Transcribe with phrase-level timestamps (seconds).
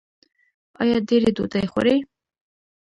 [0.81, 1.97] ایا ډیرې ډوډۍ خورئ؟